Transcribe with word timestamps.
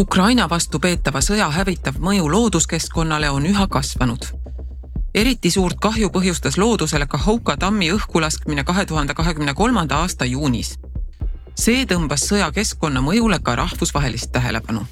Ukraina 0.00 0.48
vastu 0.48 0.78
peetava 0.80 1.20
sõja 1.20 1.50
hävitav 1.52 1.98
mõju 2.00 2.28
looduskeskkonnale 2.32 3.28
on 3.30 3.44
üha 3.46 3.66
kasvanud. 3.68 4.22
eriti 5.14 5.50
suurt 5.50 5.76
kahju 5.80 6.08
põhjustas 6.08 6.56
loodusele 6.56 7.06
Kahouka 7.06 7.56
tammi 7.56 7.90
õhku 7.92 8.20
laskmine 8.20 8.64
kahe 8.64 8.86
tuhande 8.86 9.14
kahekümne 9.14 9.54
kolmanda 9.54 9.96
aasta 9.96 10.24
juunis. 10.24 10.78
see 11.54 11.84
tõmbas 11.84 12.24
sõja 12.30 12.52
keskkonna 12.52 13.00
mõjule 13.00 13.38
ka 13.42 13.56
rahvusvahelist 13.56 14.32
tähelepanu. 14.32 14.86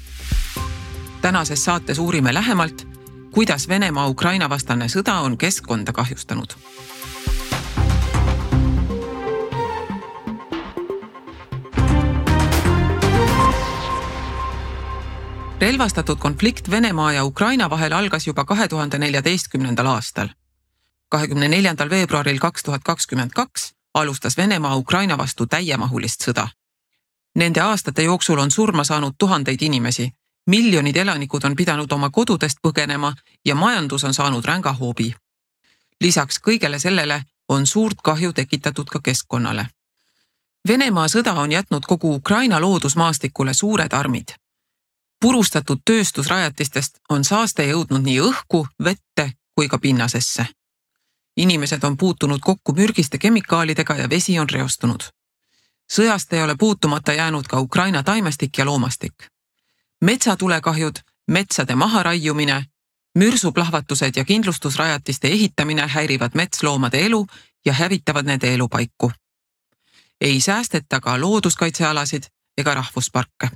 tänases 1.21 1.65
saates 1.65 1.99
uurime 1.99 2.33
lähemalt, 2.33 2.87
kuidas 3.31 3.67
Venemaa-Ukraina 3.67 4.49
vastane 4.49 4.85
sõda 4.85 5.21
on 5.21 5.37
keskkonda 5.37 5.91
kahjustanud 5.91 6.53
relvastatud 15.61 16.17
konflikt 16.17 16.69
Venemaa 16.69 17.13
ja 17.13 17.25
Ukraina 17.25 17.69
vahel 17.69 17.93
algas 17.93 18.27
juba 18.27 18.45
kahe 18.45 18.67
tuhande 18.67 18.97
neljateistkümnendal 18.97 19.85
aastal. 19.85 20.27
kahekümne 21.09 21.47
neljandal 21.47 21.89
veebruaril 21.89 22.39
kaks 22.39 22.63
tuhat 22.63 22.81
kakskümmend 22.83 23.31
kaks 23.35 23.73
alustas 23.93 24.37
Venemaa 24.37 24.75
Ukraina 24.75 25.17
vastu 25.17 25.45
täiemahulist 25.45 26.23
sõda. 26.27 26.47
Nende 27.35 27.61
aastate 27.61 28.03
jooksul 28.03 28.39
on 28.39 28.51
surma 28.51 28.83
saanud 28.83 29.13
tuhandeid 29.17 29.61
inimesi, 29.61 30.11
miljonid 30.47 30.95
elanikud 30.95 31.43
on 31.43 31.55
pidanud 31.55 31.91
oma 31.91 32.09
kodudest 32.09 32.57
põgenema 32.67 33.13
ja 33.45 33.55
majandus 33.55 34.03
on 34.03 34.13
saanud 34.13 34.45
ränga 34.45 34.73
hoobi. 34.73 35.15
lisaks 36.01 36.39
kõigele 36.47 36.79
sellele 36.79 37.23
on 37.49 37.65
suurt 37.67 37.97
kahju 38.03 38.33
tekitatud 38.33 38.87
ka 38.89 38.99
keskkonnale. 38.99 39.67
Venemaa 40.67 41.07
sõda 41.07 41.33
on 41.33 41.51
jätnud 41.51 41.85
kogu 41.87 42.15
Ukraina 42.15 42.61
loodusmaastikule 42.61 43.53
suured 43.53 43.93
armid 43.93 44.29
purustatud 45.19 45.81
tööstusrajatistest 45.85 46.99
on 47.09 47.23
saaste 47.23 47.65
jõudnud 47.67 48.03
nii 48.03 48.19
õhku, 48.21 48.67
vette 48.83 49.31
kui 49.55 49.67
ka 49.67 49.79
pinnasesse. 49.79 50.45
inimesed 51.37 51.83
on 51.83 51.97
puutunud 51.97 52.39
kokku 52.41 52.73
mürgiste 52.73 53.17
kemikaalidega 53.17 53.95
ja 53.95 54.09
vesi 54.09 54.39
on 54.39 54.49
reostunud. 54.49 55.03
sõjast 55.93 56.33
ei 56.33 56.43
ole 56.43 56.55
puutumata 56.55 57.13
jäänud 57.13 57.47
ka 57.47 57.59
Ukraina 57.59 58.03
taimestik 58.03 58.57
ja 58.57 58.65
loomastik. 58.65 59.13
metsatulekahjud, 60.01 60.95
metsade 61.27 61.75
maharaiumine, 61.75 62.65
mürsuplahvatused 63.15 64.11
ja 64.15 64.25
kindlustusrajatiste 64.25 65.27
ehitamine 65.27 65.87
häirivad 65.87 66.31
metsloomade 66.33 67.05
elu 67.05 67.27
ja 67.65 67.73
hävitavad 67.73 68.25
nende 68.25 68.53
elupaiku. 68.53 69.11
ei 70.21 70.39
säästeta 70.41 70.99
ka 70.99 71.21
looduskaitsealasid 71.21 72.23
ega 72.57 72.73
rahvusparke 72.73 73.49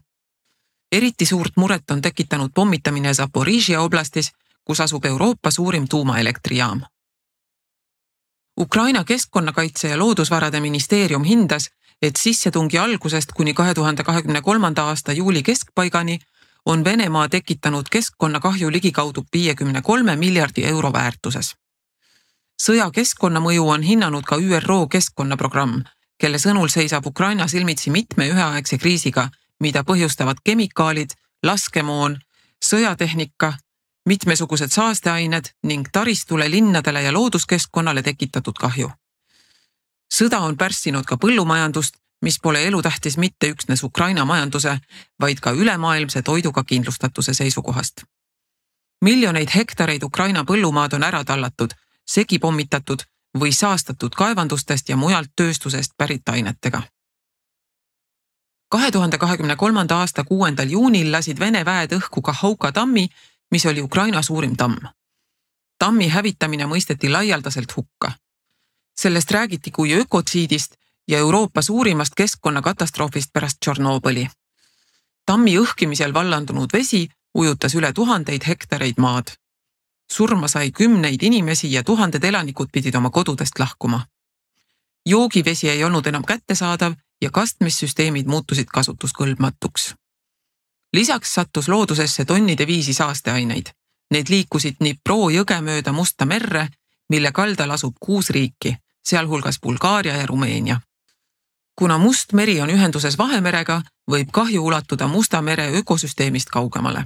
eriti 0.94 1.26
suurt 1.26 1.58
muret 1.58 1.92
on 1.92 2.02
tekitanud 2.02 2.52
pommitamine 2.56 3.14
Zaporižia 3.14 3.82
oblastis, 3.82 4.32
kus 4.66 4.82
asub 4.82 5.06
Euroopa 5.06 5.52
suurim 5.52 5.88
tuumaelektrijaam. 5.90 6.82
Ukraina 8.60 9.04
keskkonnakaitse 9.04 9.90
ja 9.90 9.98
loodusvarade 10.00 10.60
ministeerium 10.60 11.24
hindas, 11.24 11.70
et 12.02 12.16
sissetungi 12.16 12.78
algusest 12.78 13.32
kuni 13.32 13.54
kahe 13.54 13.74
tuhande 13.74 14.04
kahekümne 14.04 14.42
kolmanda 14.42 14.84
aasta 14.84 15.12
juuli 15.12 15.44
keskpaigani 15.44 16.20
on 16.66 16.84
Venemaa 16.84 17.30
tekitanud 17.30 17.86
keskkonnakahju 17.92 18.72
ligikaudu 18.72 19.26
viiekümne 19.34 19.82
kolme 19.82 20.16
miljardi 20.16 20.66
euro 20.66 20.94
väärtuses. 20.94 21.56
sõja 22.62 22.92
keskkonnamõju 22.92 23.70
on 23.70 23.82
hinnanud 23.82 24.24
ka 24.24 24.36
ÜRO 24.36 24.88
keskkonnaprogramm, 24.88 25.82
kelle 26.18 26.38
sõnul 26.38 26.70
seisab 26.70 27.06
Ukraina 27.06 27.48
silmitsi 27.48 27.90
mitme 27.90 28.30
üheaegse 28.30 28.78
kriisiga 28.78 29.30
mida 29.64 29.84
põhjustavad 29.88 30.42
kemikaalid, 30.44 31.16
laskemoon, 31.44 32.18
sõjatehnika, 32.64 33.54
mitmesugused 34.06 34.72
saasteained 34.76 35.54
ning 35.64 35.88
taristule, 35.92 36.50
linnadele 36.52 37.02
ja 37.02 37.12
looduskeskkonnale 37.16 38.04
tekitatud 38.04 38.60
kahju. 38.60 38.92
sõda 40.14 40.40
on 40.48 40.58
pärssinud 40.58 41.06
ka 41.10 41.16
põllumajandust, 41.18 41.96
mis 42.22 42.40
pole 42.44 42.66
elutähtis 42.68 43.18
mitte 43.18 43.50
üksnes 43.54 43.84
Ukraina 43.84 44.26
majanduse, 44.26 44.78
vaid 45.22 45.40
ka 45.40 45.52
ülemaailmse 45.52 46.22
toiduga 46.22 46.64
kindlustatuse 46.64 47.34
seisukohast. 47.34 48.04
miljoneid 49.02 49.50
hektareid 49.56 50.04
Ukraina 50.04 50.44
põllumaad 50.44 50.94
on 50.94 51.04
ära 51.04 51.24
tallatud, 51.24 51.72
segi 52.08 52.40
pommitatud 52.40 53.04
või 53.40 53.52
saastatud 53.52 54.16
kaevandustest 54.16 54.90
ja 54.90 54.98
mujalt 54.98 55.32
tööstusest 55.36 55.92
pärit 55.98 56.30
ainetega 56.30 56.82
kahe 58.74 58.92
tuhande 58.92 59.18
kahekümne 59.18 59.56
kolmanda 59.56 59.98
aasta 59.98 60.24
kuuendal 60.24 60.70
juunil 60.70 61.12
lasid 61.12 61.40
Vene 61.40 61.66
väed 61.66 61.92
õhku 61.94 62.22
Kahhouka 62.26 62.72
tammi, 62.72 63.10
mis 63.52 63.66
oli 63.66 63.82
Ukraina 63.82 64.22
suurim 64.22 64.56
tamm. 64.58 64.78
tammi 65.80 66.08
hävitamine 66.10 66.66
mõisteti 66.66 67.12
laialdaselt 67.12 67.76
hukka. 67.78 68.12
sellest 69.02 69.32
räägiti 69.32 69.72
kui 69.72 69.94
ökotsiidist 69.94 70.76
ja 71.08 71.18
Euroopa 71.18 71.62
suurimast 71.62 72.14
keskkonnakatastroofist 72.16 73.30
pärast 73.34 73.58
Tšornobõli. 73.60 74.28
tammi 75.26 75.58
õhkimisel 75.58 76.14
vallandunud 76.14 76.74
vesi 76.74 77.10
ujutas 77.38 77.76
üle 77.76 77.94
tuhandeid 77.94 78.42
hektareid 78.48 78.98
maad. 78.98 79.28
surma 80.12 80.48
sai 80.48 80.72
kümneid 80.72 81.22
inimesi 81.24 81.72
ja 81.72 81.84
tuhanded 81.84 82.24
elanikud 82.24 82.68
pidid 82.74 82.96
oma 82.96 83.10
kodudest 83.10 83.60
lahkuma. 83.60 84.08
joogivesi 85.06 85.70
ei 85.70 85.84
olnud 85.84 86.08
enam 86.08 86.24
kättesaadav 86.26 86.94
ja 87.24 87.32
kastmissüsteemid 87.32 88.26
muutusid 88.26 88.68
kasutuskõlbmatuks. 88.74 89.96
lisaks 90.94 91.34
sattus 91.34 91.68
loodusesse 91.70 92.26
tonnide 92.26 92.68
viisi 92.68 92.94
saasteaineid. 92.94 93.66
Need 94.12 94.30
liikusid 94.30 94.76
Dnipro 94.80 95.30
jõge 95.30 95.62
mööda 95.62 95.92
Musta 95.92 96.26
merre, 96.26 96.68
mille 97.10 97.32
kaldal 97.32 97.72
asub 97.72 97.96
kuus 98.00 98.30
riiki, 98.30 98.76
sealhulgas 99.06 99.60
Bulgaaria 99.60 100.18
ja 100.18 100.26
Rumeenia. 100.26 100.82
kuna 101.76 101.98
Must 101.98 102.34
meri 102.34 102.62
on 102.62 102.70
ühenduses 102.70 103.18
Vahemerega, 103.18 103.82
võib 104.12 104.30
kahju 104.32 104.66
ulatuda 104.66 105.08
Musta 105.08 105.42
mere 105.42 105.72
ökosüsteemist 105.78 106.50
kaugemale. 106.50 107.06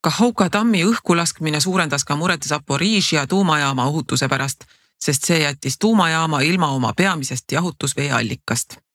Kahhouka 0.00 0.50
tammi 0.50 0.84
õhkulaskmine 0.84 1.60
suurendas 1.60 2.04
ka 2.04 2.16
muret 2.16 2.42
Zaporižia 2.42 3.26
tuumajaama 3.26 3.84
ohutuse 3.84 4.28
pärast, 4.28 4.64
sest 5.04 5.24
see 5.24 5.38
jättis 5.38 5.78
tuumajaama 5.78 6.40
ilma 6.40 6.68
oma 6.68 6.92
peamisest 6.96 7.52
jahutusveeallikast 7.52 8.85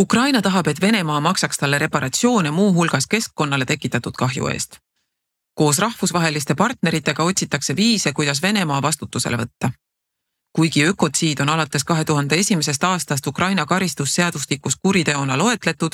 Ukraina 0.00 0.42
tahab, 0.42 0.66
et 0.66 0.80
Venemaa 0.80 1.20
maksaks 1.20 1.56
talle 1.56 1.78
reparatsioone 1.78 2.50
muuhulgas 2.50 3.06
keskkonnale 3.06 3.64
tekitatud 3.64 4.12
kahju 4.18 4.48
eest. 4.48 4.76
koos 5.54 5.78
rahvusvaheliste 5.78 6.54
partneritega 6.54 7.22
otsitakse 7.22 7.76
viise, 7.76 8.12
kuidas 8.12 8.42
Venemaa 8.42 8.82
vastutusele 8.82 9.36
võtta. 9.36 9.70
kuigi 10.52 10.84
ökotsiid 10.84 11.40
on 11.40 11.48
alates 11.48 11.84
kahe 11.84 12.04
tuhande 12.04 12.36
esimesest 12.36 12.84
aastast 12.84 13.26
Ukraina 13.26 13.66
karistusseadustikus 13.66 14.76
kuriteona 14.76 15.38
loetletud, 15.38 15.92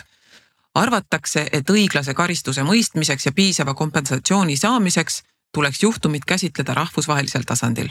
arvatakse, 0.75 1.49
et 1.53 1.71
õiglase 1.71 2.15
karistuse 2.15 2.63
mõistmiseks 2.63 3.27
ja 3.27 3.33
piisava 3.33 3.75
kompensatsiooni 3.75 4.57
saamiseks 4.57 5.23
tuleks 5.55 5.83
juhtumit 5.83 6.25
käsitleda 6.25 6.75
rahvusvahelisel 6.75 7.43
tasandil. 7.43 7.89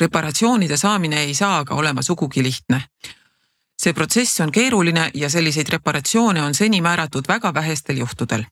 reparatsioonide 0.00 0.76
saamine 0.76 1.20
ei 1.20 1.34
saa 1.34 1.58
aga 1.58 1.74
olema 1.74 2.02
sugugi 2.02 2.42
lihtne 2.42 2.82
see 3.82 3.92
protsess 3.92 4.40
on 4.40 4.52
keeruline 4.52 5.10
ja 5.14 5.30
selliseid 5.30 5.68
reparatsioone 5.68 6.42
on 6.42 6.54
seni 6.54 6.80
määratud 6.80 7.24
väga 7.28 7.54
vähestel 7.54 7.96
juhtudel. 7.96 8.44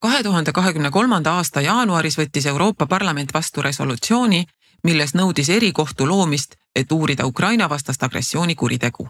kahe 0.00 0.22
tuhande 0.22 0.52
kahekümne 0.52 0.90
kolmanda 0.90 1.32
aasta 1.32 1.60
jaanuaris 1.60 2.18
võttis 2.18 2.46
Euroopa 2.46 2.86
Parlament 2.86 3.34
vastu 3.34 3.62
resolutsiooni, 3.62 4.44
milles 4.84 5.14
nõudis 5.14 5.50
erikohtu 5.50 6.08
loomist, 6.08 6.54
et 6.76 6.92
uurida 6.92 7.26
Ukraina 7.26 7.68
vastast 7.68 8.02
agressioonikuritegu. 8.02 9.08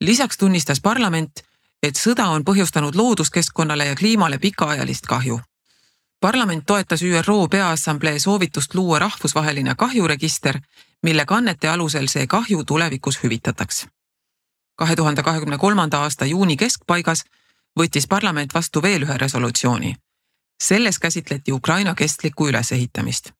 lisaks 0.00 0.38
tunnistas 0.38 0.80
parlament, 0.80 1.32
et 1.82 1.96
sõda 1.96 2.26
on 2.26 2.44
põhjustanud 2.44 2.94
looduskeskkonnale 2.94 3.84
ja 3.84 3.94
kliimale 3.94 4.38
pikaajalist 4.38 5.06
kahju 5.06 5.40
parlament 6.20 6.64
toetas 6.66 7.02
ÜRO 7.02 7.48
Peaassamblee 7.50 8.18
soovitust 8.18 8.74
luua 8.74 8.98
rahvusvaheline 8.98 9.74
kahjuregister, 9.74 10.58
mille 11.04 11.24
kannete 11.24 11.68
alusel 11.68 12.06
see 12.08 12.26
kahju 12.26 12.64
tulevikus 12.64 13.18
hüvitataks. 13.22 13.86
kahe 14.76 14.96
tuhande 14.96 15.22
kahekümne 15.22 15.58
kolmanda 15.58 15.98
aasta 15.98 16.24
juuni 16.24 16.56
keskpaigas 16.56 17.24
võttis 17.80 18.08
parlament 18.08 18.54
vastu 18.54 18.82
veel 18.82 19.02
ühe 19.02 19.18
resolutsiooni. 19.18 19.94
selles 20.62 20.98
käsitleti 20.98 21.52
Ukraina 21.52 21.94
kestlikku 21.94 22.48
ülesehitamist. 22.48 23.30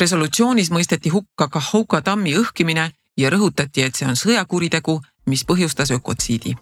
resolutsioonis 0.00 0.70
mõisteti 0.70 1.08
hukka 1.08 1.48
Kahhouka 1.48 2.02
tammi 2.02 2.36
õhkimine 2.36 2.90
ja 3.16 3.30
rõhutati, 3.30 3.82
et 3.82 3.94
see 3.94 4.08
on 4.08 4.16
sõjakuritegu, 4.16 5.00
mis 5.26 5.44
põhjustas 5.44 5.90
ökotsiidi 5.90 6.56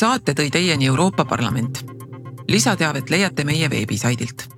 saate 0.00 0.32
tõi 0.32 0.50
teieni 0.50 0.86
Euroopa 0.86 1.24
Parlament. 1.24 1.99
Lisateavet 2.50 3.10
leiate 3.10 3.44
meie 3.46 3.70
veebisaidilt 3.70 4.48